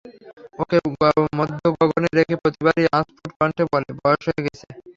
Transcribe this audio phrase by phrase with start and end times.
[0.61, 0.77] ওকে
[1.39, 4.67] মধ্য গগনে রেখে প্রতিবারই অস্ফুট কণ্ঠে বলে, বয়স হয়ে গেছে।